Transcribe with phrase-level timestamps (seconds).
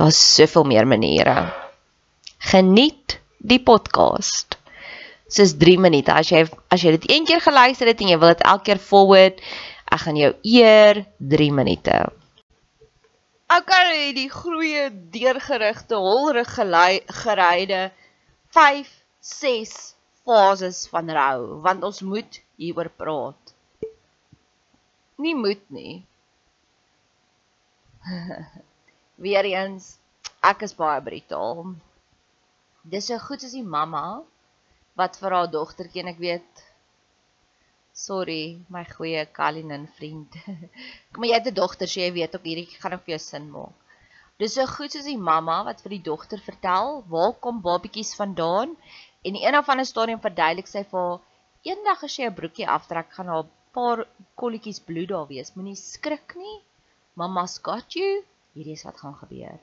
[0.00, 1.52] Daar's soveel meer maniere.
[2.38, 4.56] Geniet die podcast.
[5.28, 6.14] Dis 3 minute.
[6.14, 8.80] As jy as jy dit een keer geluister het en jy wil dit elke keer
[8.80, 9.42] forward,
[9.92, 11.02] ek gaan jou eer
[11.34, 11.98] 3 minute.
[13.52, 17.82] Okay, die groeie deurgerigte holrig geryde
[18.56, 18.88] 5
[19.34, 19.76] 6
[20.24, 23.54] fases van rou, want ons moet hieroor praat.
[25.20, 26.00] Nie moet nie.
[29.20, 29.98] Weereens,
[30.48, 31.58] ek is baie brutaal.
[32.92, 34.22] Dis so goed as die mamma
[35.00, 36.62] wat vir haar dogtertjie en ek weet
[38.00, 40.38] sorry, my goeie Kalinin vriend.
[41.12, 43.50] Kom jy het 'n dogter, so jy weet ook hierdie gaan ook vir jou sin
[43.52, 43.76] maak.
[44.40, 48.72] Dis so goed soos die mamma wat vir die dogter vertel waar kom babatjies vandaan
[49.20, 51.20] en die een of ander stadium verduidelik sy vir haar
[51.68, 54.06] eendag as jy 'n broekie aftrek gaan daar 'n paar
[54.40, 55.52] kolletjies bloed daar wees.
[55.56, 56.58] Moenie skrik nie.
[57.20, 58.24] Mamma's got you
[58.56, 59.58] hierdie is wat gaan gebeur.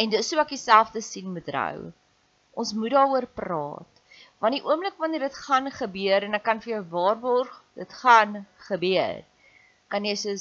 [0.00, 1.92] En dis so ek dieselfde sien met rou.
[2.58, 4.00] Ons moet daaroor praat.
[4.42, 8.42] Want die oomblik wanneer dit gaan gebeur en ek kan vir jou waarborg, dit gaan
[8.68, 9.22] gebeur.
[9.92, 10.34] Kan jy sê,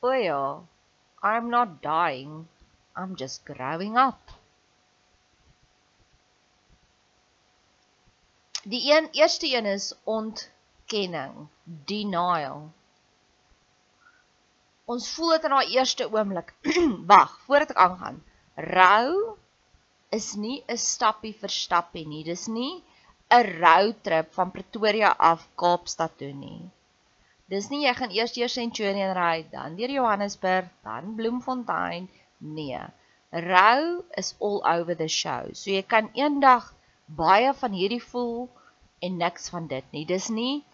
[0.00, 0.62] "O ja,
[1.22, 2.48] I'm not dying.
[2.96, 4.38] I'm just growing up."
[8.64, 12.72] Die een eerste een is ontkenning, denial.
[14.92, 16.54] Ons voel dit in daai eerste oomblik.
[17.10, 18.20] Wag, voordat ek aangaan.
[18.72, 19.34] Rou
[20.18, 22.22] is nie 'n stappie vir stappie nie.
[22.28, 22.70] Dis nie
[23.38, 26.70] 'n roadtrip van Pretoria af Kaapstad toe nie.
[27.54, 32.08] Dis nie jy gaan eers deur Centurion ry, dan deur Johannesburg, dan Bloemfontein.
[32.38, 32.80] Nee.
[33.50, 33.84] Rou
[34.16, 35.52] is all over the show.
[35.52, 36.72] So jy kan eendag
[37.20, 38.48] baie van hierdie voel
[39.04, 40.06] en niks van dit nie.
[40.14, 40.64] Dis nie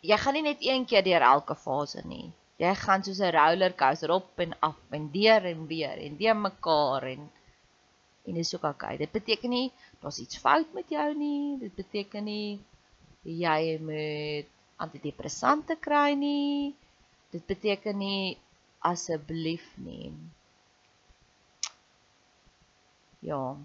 [0.00, 2.32] jy gaan nie net een keer deur elke fase nie
[2.62, 6.36] jy gaan soos 'n roller coaster op en af en deur en weer en deur
[6.36, 7.30] mekaar en
[8.26, 8.96] en dis ook okay.
[8.96, 11.58] Dit beteken nie daar's iets fout met jou nie.
[11.58, 12.60] Dit beteken nie
[13.22, 16.74] jy moet antidepressante kry nie.
[17.30, 18.38] Dit beteken nie
[18.78, 20.12] asseblief nie.
[23.26, 23.56] ja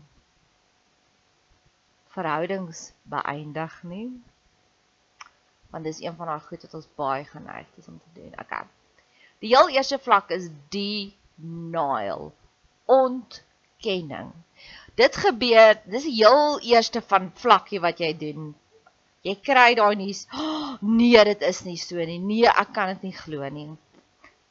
[2.11, 4.09] verhoudings beëindig nie.
[5.71, 8.33] Want dis een van daai goed wat ons baie geneig is om te doen.
[8.39, 8.65] Okay.
[9.41, 12.31] Die heel eerste vlak is denial.
[12.85, 14.31] Ontkenning.
[14.99, 18.51] Dit gebeur, dis die heel eerste van vlakkie wat jy doen.
[19.25, 20.25] Jy kry daai nuus.
[20.33, 22.19] Oh, nee, dit is nie so nie.
[22.19, 23.69] Nee, ek kan dit nie glo nie.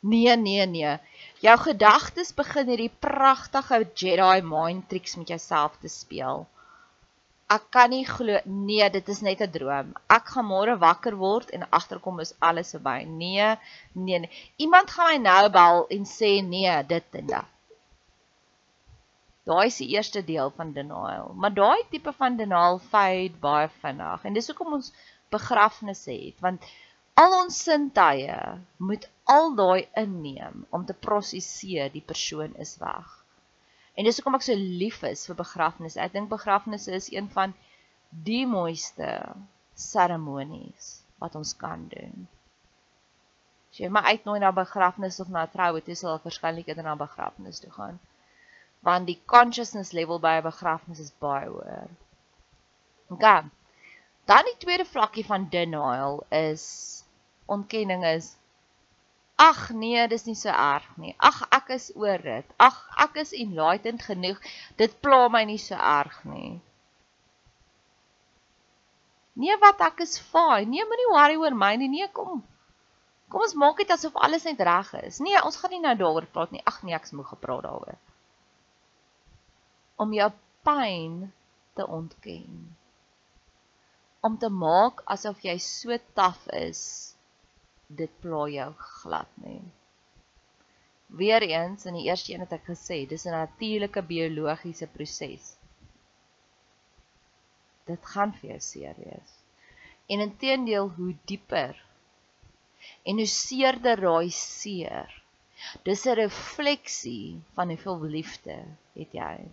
[0.00, 0.96] Nee, nee, nee.
[1.44, 6.46] Jou gedagtes begin hierdie pragtige Jedi mind tricks met jouself te speel.
[7.50, 9.88] Ek kan nie glo nee, dit is net 'n droom.
[10.16, 12.98] Ek gaan môre wakker word en agterkom is alles verby.
[13.04, 13.56] Nee,
[13.92, 14.30] nee, nee.
[14.56, 17.48] Iemand gaan my nou bel en sê nee, dit en dat.
[19.50, 21.32] Daai is die eerste deel van denial.
[21.34, 24.24] Maar daai tipe van denial fade baie vinnig.
[24.24, 24.92] En dis hoekom ons
[25.34, 26.70] begrafnisse het, want
[27.14, 28.36] al ons sintuie
[28.76, 33.19] moet al daai inneem om te prosesseer die persoon is weg.
[33.98, 36.00] En dis hoekom ek so lief is vir begrafnisse.
[36.00, 37.54] Ek dink begrafnisse is een van
[38.10, 39.08] die mooiste
[39.74, 42.28] seremonies wat ons kan doen.
[43.70, 47.60] As jy maar uitnooi na begrafnis of na troue, dis sal waarskynlik eerder na begrafnis
[47.62, 48.00] toe gaan.
[48.86, 51.90] Want die consciousness level by 'n begrafnis is baie hoër.
[53.10, 53.44] Okay.
[54.24, 56.64] Dan die tweede vlakkie van denial is
[57.46, 58.36] ontkenning is
[59.40, 61.14] ag nee, dis nie so erg nie.
[61.16, 62.48] Ag ek is oor dit.
[62.60, 64.40] Ag ek is enlightened genoeg.
[64.76, 66.58] Dit pla my nie so erg nie.
[69.40, 70.68] Nee, wat ek is fine.
[70.68, 71.88] Nee, moenie worry oor my nie.
[71.88, 72.42] Nee, kom.
[73.32, 75.22] Kom ons maak dit asof alles net reg is.
[75.24, 76.60] Nee, ons gaan nie nou daaroor praat nie.
[76.68, 77.96] Ag nee, ek is moeg gepraat daaroor.
[80.04, 80.28] Om jou
[80.66, 81.14] pyn
[81.78, 82.66] te ontken.
[84.26, 87.09] Om te maak asof jy so taaf is
[87.98, 89.62] dit pla jou glad nie.
[91.20, 95.56] Weereens in die eerste een het ek gesê, dis 'n natuurlike biologiese proses.
[97.86, 99.32] Dit gaan vir jou seer wees.
[100.06, 101.74] En intedeel hoe dieper
[103.02, 105.10] en hoe seerder raai seer.
[105.82, 108.56] Dis 'n refleksie van hoeveel liefde
[108.94, 109.50] het jy.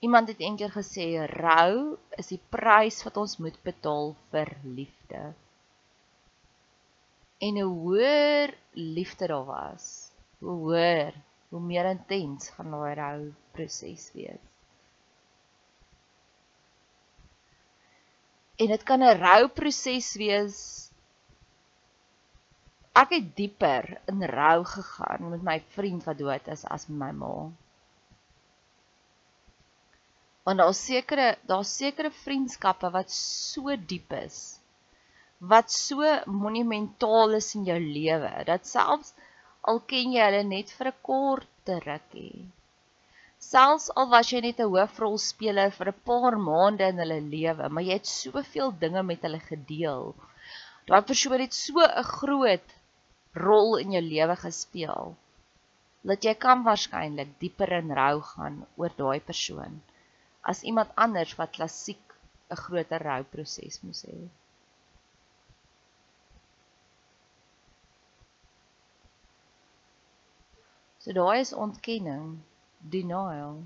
[0.00, 5.34] Iemand het eendag gesê rou is die prys wat ons moet betaal vir liefde
[7.42, 9.86] en hoe hoër liefde daar was,
[10.38, 11.14] hoe hoër,
[11.50, 14.44] hoe meer intens gaan daai rou proses wees.
[18.62, 20.60] En dit kan 'n rou proses wees.
[23.02, 27.12] Ek het dieper in rou gegaan met my vriend wat dood is as met my
[27.24, 27.34] ma.
[30.44, 34.61] Want daar's sekere daar's sekere vriendskappe wat so diep is
[35.50, 39.14] wat so monumentaal is in jou lewe dat selfs
[39.70, 42.46] al ken jy hulle net vir 'n kort rukkie
[43.42, 47.86] selfs al was jy net 'n hoofrolspeler vir 'n paar maande in hulle lewe maar
[47.88, 50.04] jy het soveel dinge met hulle gedeel.
[50.90, 52.68] Daai persoon het so 'n groot
[53.46, 55.16] rol in jou lewe gespeel
[56.10, 59.80] dat jy kan waarskynlik dieper in rou gaan oor daai persoon
[60.52, 62.16] as iemand anders wat klassiek
[62.50, 64.20] 'n groter rouproses moes hê
[71.02, 72.26] So daai is ontkenning,
[72.78, 73.56] denial.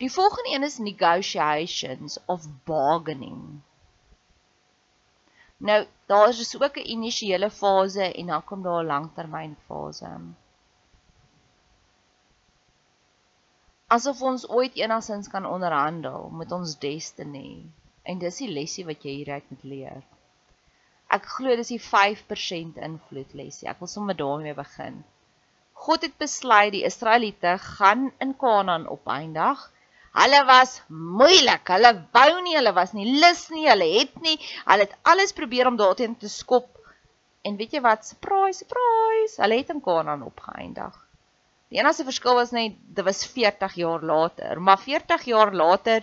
[0.00, 3.60] Die volgende een is negotiations of bargaining.
[5.56, 10.12] Nou, daar is ook 'n initiële fase en dan kom daar 'n langtermynfase.
[13.86, 17.66] Asof ons ooit enigsins kan onderhandel met ons destiny.
[18.02, 20.02] En dis die lesie wat jy hieruit moet leer.
[21.16, 23.68] Ek glo dis die 5% invloed lesie.
[23.70, 25.00] Ek wil sommer daarmee begin.
[25.84, 29.62] God het besluit die Israeliete gaan in Kanaan opeindig.
[30.14, 31.66] Hulle was moeilik.
[31.74, 34.36] Hulle wou nie, hulle was nie lus nie, hulle het nie.
[34.66, 36.68] Hulle het alles probeer om daarteen te skop.
[37.46, 38.06] En weet jy wat?
[38.06, 39.40] Surprise, surprise.
[39.42, 40.98] Hulle het in Kanaan opgeëindig.
[41.70, 46.02] Die enigste verskil was net dit was 40 jaar later, maar 40 jaar later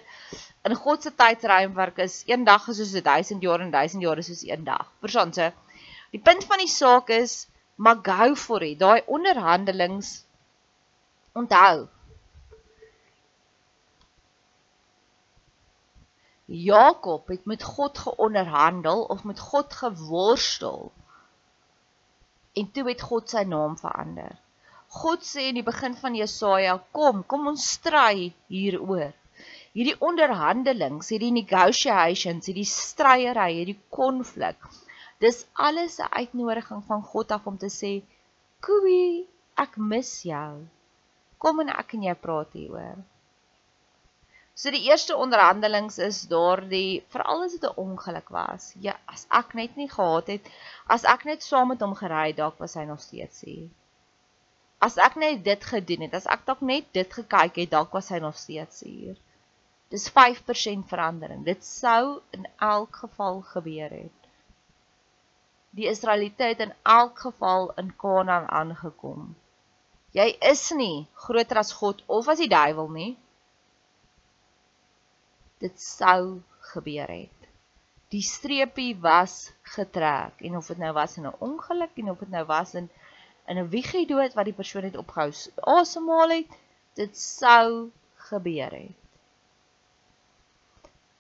[0.64, 4.46] in God se tydsruimwerk is een dag soos 1000 jaar en 1000 jaar is soos
[4.48, 4.88] een dag.
[5.04, 5.50] Verstaan jy?
[6.16, 7.36] Die punt van die saak is
[7.76, 8.80] maar go for it.
[8.80, 10.24] Daai onderhandelings
[11.36, 11.88] onthou.
[16.48, 20.92] Jakob het met God geonderhandel of met God geworstel.
[22.54, 24.38] En toe het God sy naam verander.
[24.90, 29.14] God sê in die begin van Jesaja, kom, kom ons stry hieroor
[29.78, 34.58] hierdie onderhandelings, hierdie negotiations, hierdie stryery, hierdie konflik.
[35.22, 38.02] Dis alles 'n uitnodiging van God af om te sê,
[38.62, 39.28] "Koei,
[39.58, 40.66] ek mis jou.
[41.38, 42.98] Kom en ek en jy praat hieroor.
[44.56, 48.74] So die eerste onderhandelings is daardie veral as dit 'n ongeluk was.
[48.82, 50.50] Ja, as ek net nie gehad het,
[50.88, 53.70] as ek net saam met hom gery het, dalk was hy nog steeds hier.
[54.80, 58.12] As ek net dit gedoen het, as ek dalk net dit gekyk het, dalk was
[58.14, 59.18] hy nog steeds hier.
[59.90, 61.46] Dis 5% verandering.
[61.48, 64.30] Dit sou in elk geval gebeur het.
[65.78, 69.36] Die Israeliete het in elk geval in Kanaan aangekom.
[70.18, 73.14] Jy is nie groter as God of as die duiwel nie
[75.62, 76.42] dit sou
[76.74, 77.50] gebeur het.
[78.14, 82.30] Die streepie was getrek en of dit nou was in 'n ongeluk en of dit
[82.30, 82.90] nou was in
[83.48, 85.32] in 'n wiegie dood wat die persoon het opgehou
[85.76, 86.58] asemhaal het,
[87.00, 87.92] dit sou
[88.30, 88.98] gebeur het.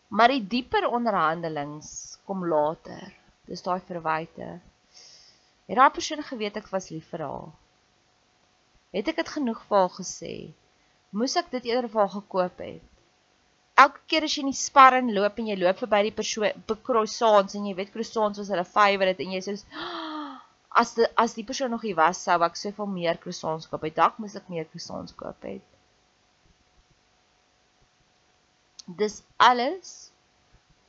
[0.07, 3.13] Maar die dieper onderhandelings kom later.
[3.45, 4.59] Dis daai verwyte.
[5.67, 7.49] Het daai persoon geweet ek was lief vir haar?
[8.91, 10.35] Het ek dit genoeg vir haar gesê?
[11.09, 12.83] Moes ek dit eerder vir haar gekoop het?
[13.77, 16.75] elke keer as jy in die sparring loop en jy loop verby die persoon by
[16.87, 19.53] croissants en jy weet croissants was hulle favourite en jy sê
[20.81, 23.83] as die as die persoon nog hier was sou ek soveel meer croissants koop.
[23.85, 25.63] By dak moes ek meer croissants koop het.
[29.01, 29.95] Dis alles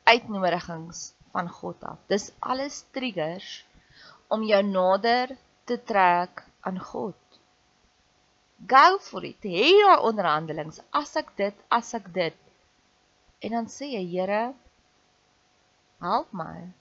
[0.06, 2.02] uitnodigings van God af.
[2.12, 3.48] Dis alles triggers
[4.32, 5.34] om jou nader
[5.68, 7.18] te trek aan God.
[8.68, 9.42] Go for it.
[9.42, 10.80] Hê daai onderhandelings.
[10.92, 12.44] As ek dit, as ek dit
[13.38, 14.54] En dan sê jy, Here,
[16.02, 16.72] help my.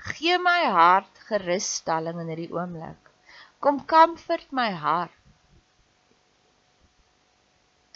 [0.00, 3.10] Gee my hart gerusstelling in hierdie oomblik.
[3.64, 5.16] Kom comfort my hart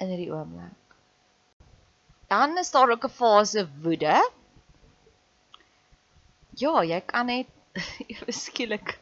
[0.02, 0.96] in hierdie oomblik.
[2.32, 4.16] Dan is daar ook 'n fase woede.
[6.62, 7.48] Ja, jy kan net
[8.44, 8.98] skielik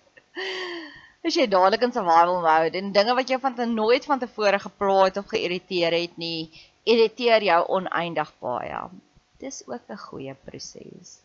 [1.23, 4.59] as jy dadelik in survival mode en dinge wat jy van te nooit van tevore
[4.59, 6.51] gepraat of geïrriteer het nie,
[6.83, 8.81] irriteer jou oneindig baie.
[9.39, 11.21] Dis ook 'n goeie proses.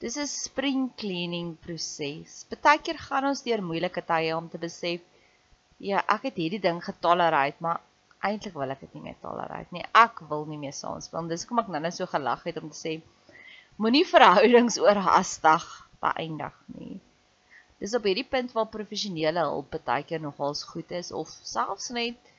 [0.00, 2.44] Dis 'n spring cleaning proses.
[2.50, 5.02] Partykeer gaan ons deur moeilike tye om te besef
[5.88, 7.82] ja, ek het hierdie ding getolereer, maar
[8.28, 9.84] eintlik wil ek dit nie meer tolereer nie.
[10.04, 11.28] Ek wil nie meer saam speel.
[11.28, 12.94] Dis kom ek nou net so gelag het om te sê
[13.80, 15.68] moenie verhoudings oorhaastig
[16.04, 16.96] beëindig nie.
[17.80, 22.32] Dis op hierdie punt waar professionele hulp partykeer nogals goed is of selfs net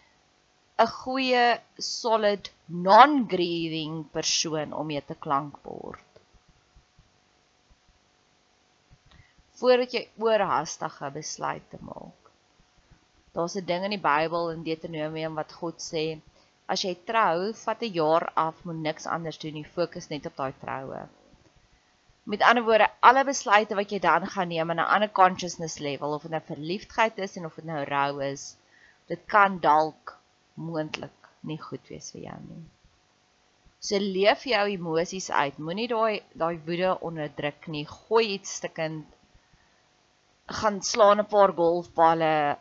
[0.81, 1.45] 'n goeie
[1.77, 2.49] solid
[2.89, 5.61] non-grieving persoon om mee te klank
[9.61, 12.29] Voordat jy oorhaastige besluite maak.
[13.35, 16.05] Daar's 'n ding in die Bybel in Deuteronomium wat God sê,
[16.75, 20.35] as jy trou, vat 'n jaar af, moet niks anders doen nie, fokus net op
[20.41, 21.01] daai troue.
[22.23, 26.13] Met ander woorde, alle besluite wat jy dan gaan neem in 'n ander consciousness level
[26.13, 28.55] of dit nou verliefdheid is en of dit nou rou is,
[29.07, 30.17] dit kan dalk
[30.53, 32.63] moontlik nie goed wees vir jou nie.
[33.79, 35.57] So leef jou emosies uit.
[35.57, 37.85] Moenie daai daai woede onderdruk nie.
[37.87, 39.05] Gooi iets stukkend.
[40.59, 42.57] Gaan slaan 'n paar golfballe.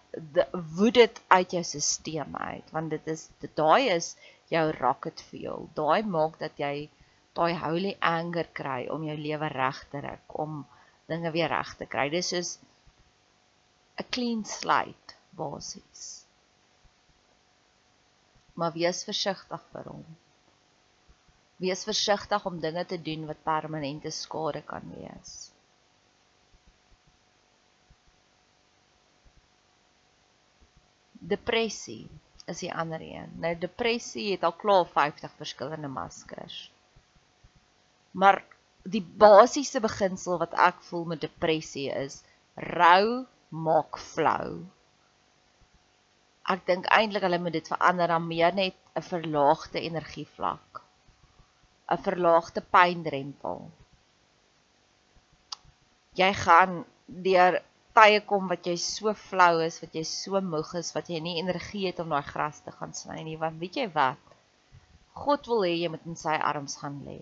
[0.76, 4.16] Woed dit uit jou stelsel uit want dit is daai is
[4.54, 5.68] jou rocket fuel.
[5.75, 6.90] Daai maak dat jy
[7.35, 10.66] daai holy anger kry om jou lewe reg te ruk, om
[11.06, 12.09] dinge weer reg te kry.
[12.11, 12.59] Dis soos
[13.99, 16.20] 'n clean slate basies
[18.61, 20.04] maar wees versigtig vir hom.
[21.64, 25.32] Wees versigtig om dinge te doen wat permanente skade kan wees.
[31.30, 32.08] Depressie
[32.50, 33.30] is die ander een.
[33.42, 36.58] Nou depressie het al klaar 50 verskillende maskers.
[38.10, 38.42] Maar
[38.82, 42.22] die basiese beginsel wat ek voel met depressie is
[42.75, 44.64] rou maak flou
[46.50, 50.80] ek dink eintlik hulle moet dit verander dan meer net 'n verlaagde energievlak.
[51.90, 53.70] 'n verlaagde pyndrempel.
[56.20, 57.60] Jy gaan deur
[58.00, 61.38] tye kom wat jy so flou is, wat jy so moeg is, wat jy nie
[61.42, 64.35] energie het om daai gras te gaan sny nie, want weet jy wat?
[65.25, 67.21] God wil hê jy moet in sy arms gaan lê.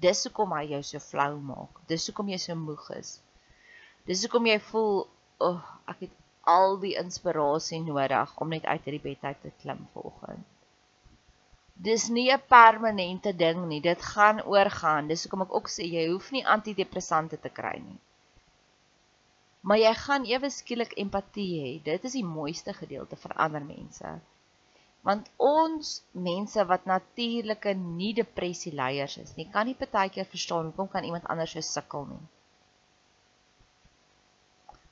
[0.00, 1.80] Dis hoekom hy jou so flou maak.
[1.88, 3.18] Dis hoekom jy so moeg is.
[4.08, 5.06] Dis hoekom jy voel,
[5.40, 9.52] "Ag, oh, ek het al die inspirasie nodig om net uit hierdie bed uit te
[9.62, 10.46] klim vanoggend.
[11.88, 13.80] Dis nie 'n permanente ding nie.
[13.80, 15.08] Dit gaan oorgaan.
[15.08, 17.98] Dis hoekom ek ook sê jy hoef nie antidepressante te kry nie.
[19.60, 21.70] Maar jy gaan ewe skielik empatie hê.
[21.84, 24.12] Dit is die mooiste gedeelte vir ander mense.
[25.08, 30.88] Want ons mense wat natuurlike nie depressie leiers is nie, kan nie partykeer verstaan hoekom
[30.94, 32.22] kan iemand anders so sukkel nie.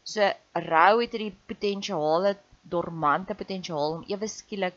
[0.08, 0.28] So
[0.68, 2.37] rou het hierdie potensiale
[2.76, 4.76] dormante potensiaal om ewe skielik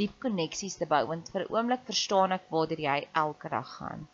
[0.00, 4.08] diep koneksies te bou want vir 'n oomblik verstaan ek waar jy elke dag gaan.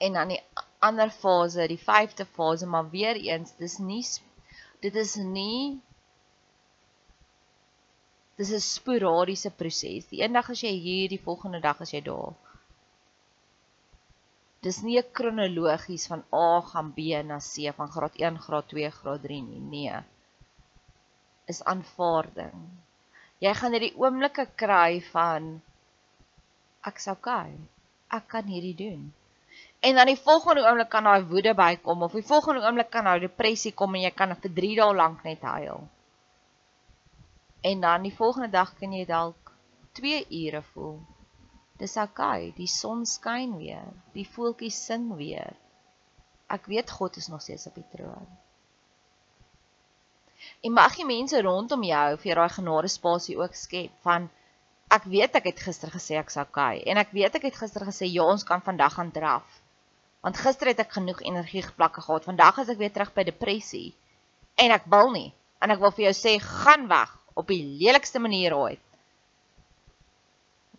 [0.00, 0.40] En dan die
[0.80, 4.04] ander fase, die 5de fase, maar weer eens, dis nie
[4.80, 5.80] dit is nie
[8.40, 10.06] dis 'n sporadiese proses.
[10.08, 12.32] Die een dag as jy hier, die volgende dag as jy daar.
[14.64, 19.22] Dis nie kronologies van A gaan B na C van graad 1, graad 2, graad
[19.22, 19.60] 3 nie.
[19.60, 20.00] Nee.
[21.46, 22.68] Is aanvaarding.
[23.40, 25.62] Jy gaan hierdie oomblikke kry van
[26.84, 27.56] ek's okay.
[28.08, 29.12] Ek kan hierdie doen.
[29.80, 33.20] En dan die volgende oomblik kan daai woede bykom of die volgende oomblik kan daai
[33.20, 35.86] depressie kom en jy kan vir 3 dae lank net huil.
[37.70, 39.52] En dan die volgende dag kan jy dalk
[40.00, 40.98] 2 ure voel.
[41.80, 45.56] Dis okay, die son skyn weer, die voeltjies sing weer.
[46.52, 48.28] Ek weet God is nog steeds op die troon.
[50.60, 54.28] En mag jy mense rondom jou vir daai genade spasie ook skep van
[54.92, 58.08] ek weet ek het gister gesê ek's okay en ek weet ek het gister gesê
[58.10, 59.59] ja ons kan vandag gaan draf.
[60.20, 62.26] Want gister het ek genoeg energie geplakke gehad.
[62.28, 63.94] Vandag is ek weer terug by depressie.
[64.60, 65.30] En ek wil nie.
[65.64, 68.82] En ek wil vir jou sê, gaan weg op die lelikste manier ooit.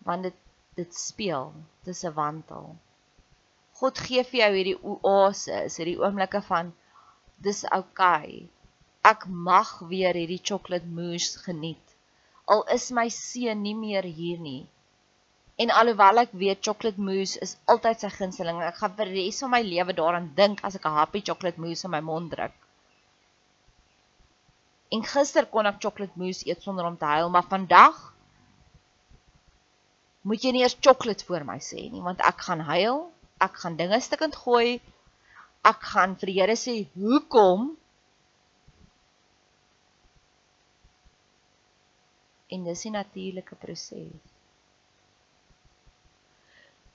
[0.06, 0.38] Want dit
[0.74, 1.52] dit speel.
[1.84, 2.76] Dit is 'n wantel.
[3.80, 6.72] God gee vir jou hierdie oases, hierdie oomblikke van
[7.36, 7.64] dis.
[7.64, 8.48] Okay.
[9.02, 11.96] Ek mag weer hierdie chocolate mousse geniet.
[12.46, 14.68] Al is my seun nie meer hier nie.
[15.60, 19.40] En alhoewel ek weet chocolate mousse is altyd sy gunsteling, ek gaan vir die res
[19.44, 22.54] van my lewe daaraan dink as ek 'n happy chocolate mousse in my mond druk.
[24.96, 28.00] En gister kon ek chocolate mousse eet sonder om te huil, maar vandag
[30.22, 32.98] moet jy nie eers chocolate voor my sê nie, want ek gaan huil,
[33.46, 34.80] ek gaan dinge stukkend gooi.
[35.70, 37.76] Ek gaan vir die Here sê, "Hoekom?"
[42.50, 44.31] En dis 'n natuurlike proses.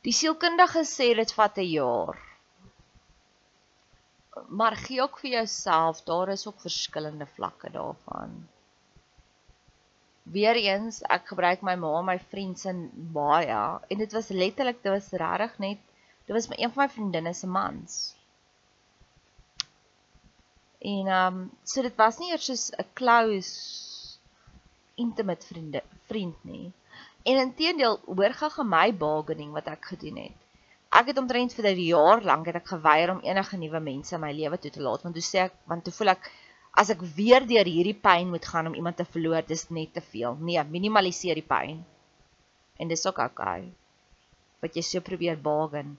[0.07, 2.19] Die sielkundige sê dit vat 'n jaar.
[4.59, 8.47] Maar gee ook vir jouself, daar is ook verskillende vlakke daarvan.
[10.35, 12.71] Weereens, ek gebruik my ma, my vriend se
[13.17, 15.83] baie en dit was letterlik, dit was regtig net,
[16.25, 18.15] dit was my een van my vriendinne se mans.
[20.79, 23.53] En ehm um, so dit was nie eers soos 'n close
[24.95, 26.71] intimate vriende vriend nie.
[27.27, 30.35] En intedeel hoor gaga my bargaining wat ek gedoen het.
[30.95, 34.21] Ek het omtrent vir 'n jaar lank het ek geweier om enige nuwe mense in
[34.21, 36.29] my lewe toe te laat want toe sê ek want toe voel ek
[36.81, 40.01] as ek weer deur hierdie pyn moet gaan om iemand te verloor, dis net te
[40.01, 40.37] veel.
[40.39, 41.81] Nee, minimaliseer die pyn.
[42.77, 43.73] En dis ook okay.
[44.61, 45.97] Wat jy so probeer bargain,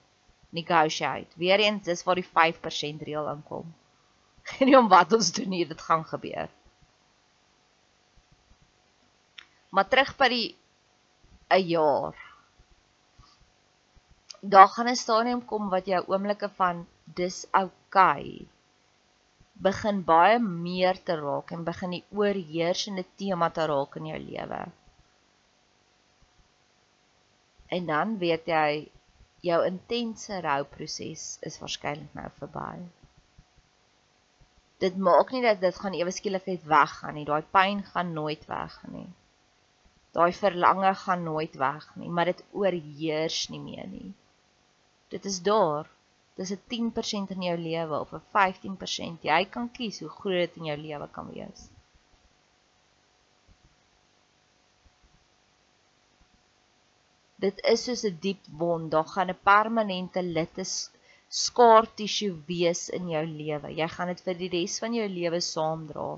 [0.51, 1.35] negotiate.
[1.37, 3.75] Weereens dis waar die 5% reël inkom.
[4.49, 6.49] Geen nie om wat ons doen hier, dit gaan gebeur.
[9.75, 10.47] Maar terug by die
[11.57, 12.17] 'n jaar.
[14.41, 16.87] Daar gaan 'n stadium kom wat jou oomblikke van
[17.21, 18.49] dis oukei okay,
[19.69, 24.61] begin baie meer te raak en begin die oorheersende tema te raak in jou lewe.
[27.77, 28.91] En dan weet jy
[29.49, 32.75] jou intense rouproses is waarskynlik nou verby.
[34.79, 37.25] Dit maak nie dat dit gaan ewe skielik net weggaan nie.
[37.25, 39.09] Daai pyn gaan nooit weggaan nie
[40.16, 44.12] daai verlange gaan nooit weg nie, maar dit oorheers nie meer nie.
[45.09, 45.88] Dit is daar.
[46.38, 49.23] Dis 'n 10% in jou lewe of 'n 15%.
[49.23, 51.71] Jy kan kies hoe groot dit in jou lewe kan wees.
[57.44, 60.64] Dit is soos 'n diep wond, daar gaan 'n permanente litte
[61.29, 63.68] skaar tissu wees in jou lewe.
[63.81, 66.09] Jy gaan dit vir die res van jou lewe saamdra.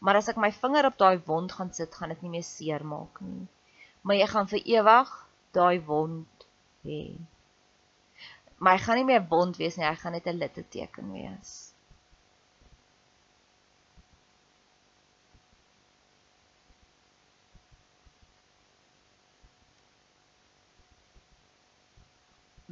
[0.00, 2.84] Maar as ek my vinger op daai wond gaan sit, gaan dit nie meer seer
[2.92, 3.42] maak nie.
[4.02, 5.10] Maar jy gaan vir ewig
[5.56, 6.46] daai wond
[6.88, 7.02] hê.
[8.60, 11.52] Maar hy gaan nie meer wond wees nie, hy gaan net 'n litteteken wees.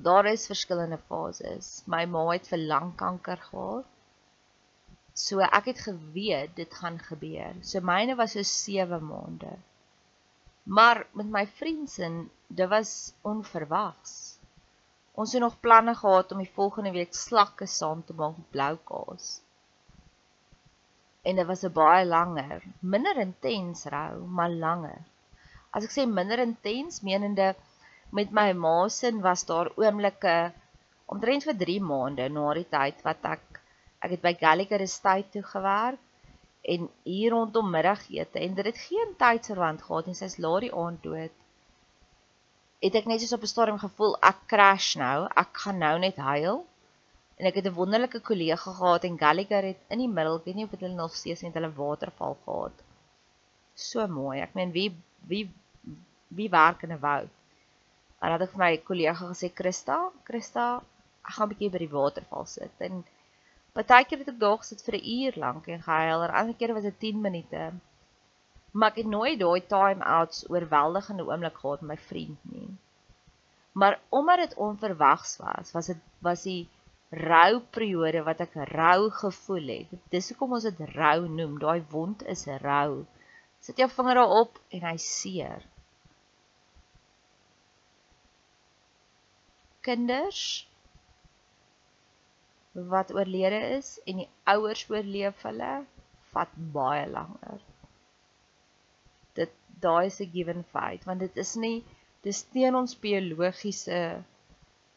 [0.09, 1.71] Daar is verskillende fases.
[1.87, 3.98] My ma het vir langkanker gehad.
[5.19, 7.57] So ek het geweet dit gaan gebeur.
[7.67, 9.57] So myne was so 7 maande.
[10.69, 14.39] Maar met my vriendin, dit was onverwags.
[15.19, 18.75] Ons het nog planne gehad om die volgende week slakke saam te maak met blou
[18.91, 19.41] kaas.
[21.23, 25.03] En dit was 'n baie langer, minder intens rou, maar langer.
[25.71, 27.55] As ek sê minder intens, menende
[28.11, 30.53] met my ma se was daar oomblikke
[31.07, 33.48] omtrent vir 3 maande na die tyd wat ek
[34.05, 35.99] Ek het by Gallagher Estate toe gewerk
[36.63, 40.17] en hier rondom middagete en dit het geen tydsverwant gehad nie.
[40.19, 41.35] Sy's laat die aand dood.
[42.85, 45.29] Het ek net soos op 'n stadium gevoel ek crash nou.
[45.43, 46.67] Ek gaan nou net huil.
[47.39, 50.55] En ek het 'n wonderlike kollega gehad en Gallagher het in die middel, ek weet
[50.55, 52.77] nie of dit hulle nog steeds net hulle waterval gehad.
[53.75, 54.41] So mooi.
[54.41, 54.91] Ek meen wie
[55.27, 55.51] wie
[56.29, 57.31] wie werk in 'n woud?
[58.21, 60.83] En dan het ek vir my kollega gesê, "Christa, Christa,
[61.25, 63.05] ek gaan 'n bietjie by die waterval sit." En
[63.79, 66.87] Partykeer het ek daar gesit vir 'n uur lank en gehuil, en ander kere was
[66.87, 67.73] dit 10 minute.
[68.73, 72.71] Maar ek het nooit daai time-outs oorweldigende oomblik gehad met my vriend nie.
[73.73, 76.69] Maar omdat dit onverwags was, was dit was die
[77.11, 79.93] rou periode wat ek rou gevoel het.
[80.11, 81.59] Dis hoekom ons dit rou noem.
[81.59, 83.07] Daai wond is rou.
[83.61, 85.63] Sit jou vinger daarop en hy seer.
[89.81, 90.68] Kinders
[92.93, 95.73] wat oorlede is en die ouers oorleef hulle
[96.33, 97.61] vat baie langer.
[99.39, 101.85] Dit daai is 'n given feit want dit is nie
[102.23, 104.23] dis teen ons biologiese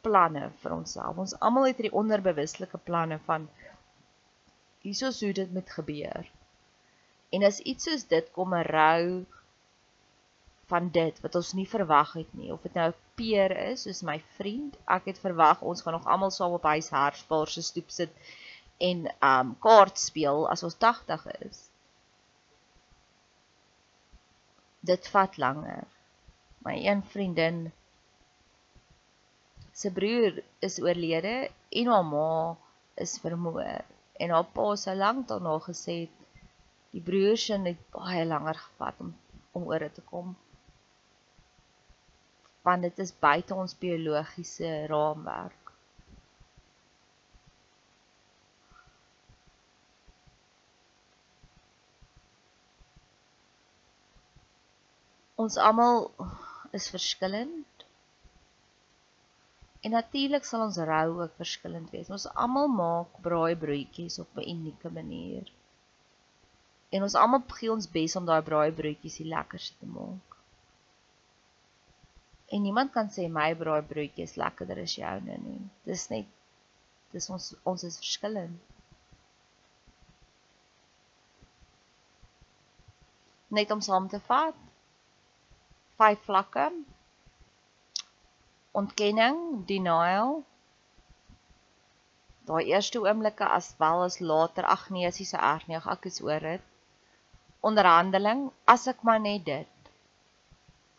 [0.02, 1.18] planne vir onsself.
[1.18, 3.48] Ons almal het hierdie onderbewuslike planne van
[4.82, 6.32] hiersoos hoe dit moet gebeur.
[7.32, 9.26] En as iets soos dit kom 'n rou
[10.72, 12.52] van dit wat ons nie verwag het nie.
[12.54, 16.32] Of dit nou peer is soos my vriend ek het verwag ons gaan nog almal
[16.32, 18.32] saam op huis Harspaar se stoep sit
[18.90, 21.60] en um kaart speel as ons 80 is.
[24.92, 25.86] Dit vat langer.
[26.66, 27.60] My een vriendin
[29.82, 31.36] se broer is oorlede
[31.82, 32.32] en haar ma
[33.06, 33.84] is vermoor.
[34.22, 35.98] En haar pa se lank daarna gesê
[36.96, 39.12] die broer se het baie langer gevat om
[39.52, 40.36] om oor te kom
[42.62, 45.62] want dit is buite ons biologiese raamwerk.
[55.42, 56.12] Ons almal
[56.78, 57.86] is verskillend.
[59.82, 62.12] En natuurlik sal ons rou ook verskillend wees.
[62.14, 65.50] Ons almal maak braai broodjies op 'n unieke manier.
[66.94, 70.31] En ons almal gee ons bes om daai braai broodjies die lekkerste te maak.
[72.52, 75.62] En niemand kan sê my braai broodjie is lekkerder as joune nie.
[75.88, 76.28] Dis net
[77.14, 78.58] dis ons ons is verskillend.
[83.58, 84.60] Net om saam te vat.
[86.02, 86.68] Vyf vlakke.
[88.82, 90.38] Ontkenning, denial.
[92.48, 96.08] Daai eerste oomblikke as wel as later ag nee, as jy so erg nie, ek
[96.12, 96.72] is oor dit.
[97.72, 99.81] Onderhandeling, as ek maar net dit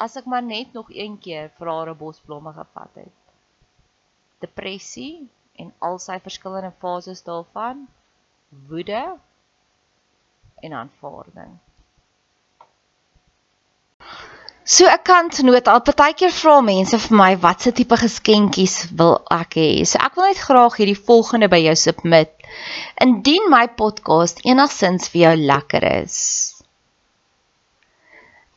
[0.04, 3.18] as ek maar net nog een keer vir haar 'n bosblomme gevat het.
[4.44, 5.28] Depressie
[5.62, 7.86] en al sy verskillende fases daarvan,
[8.68, 9.02] woede
[10.62, 11.52] en aanvaarding.
[14.64, 19.70] So 'n kantnoot, al partykeer vra mense vir my watse tipe geskenkies wil ek hê.
[19.90, 22.30] So ek wil net graag hierdie volgende by jou submit.
[23.06, 26.16] Indien my podcast enigsins vir jou lekker is,